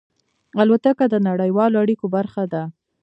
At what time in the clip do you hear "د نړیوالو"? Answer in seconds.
1.09-1.75